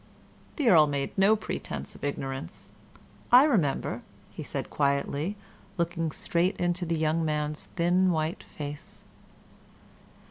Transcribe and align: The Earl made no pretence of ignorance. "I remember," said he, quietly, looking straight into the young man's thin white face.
The 0.55 0.67
Earl 0.67 0.87
made 0.87 1.15
no 1.15 1.35
pretence 1.35 1.93
of 1.93 2.03
ignorance. 2.03 2.71
"I 3.31 3.43
remember," 3.43 4.01
said 4.43 4.65
he, 4.65 4.69
quietly, 4.71 5.37
looking 5.77 6.09
straight 6.09 6.57
into 6.57 6.87
the 6.87 6.97
young 6.97 7.23
man's 7.23 7.65
thin 7.75 8.09
white 8.09 8.41
face. 8.41 9.03